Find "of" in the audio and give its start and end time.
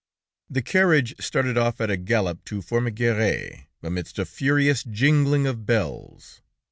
5.45-5.67